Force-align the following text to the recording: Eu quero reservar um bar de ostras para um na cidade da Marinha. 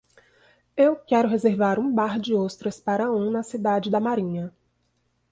Eu 0.75 0.95
quero 0.95 1.27
reservar 1.27 1.79
um 1.79 1.93
bar 1.93 2.19
de 2.19 2.33
ostras 2.33 2.79
para 2.79 3.11
um 3.11 3.29
na 3.29 3.43
cidade 3.43 3.91
da 3.91 3.99
Marinha. 3.99 4.51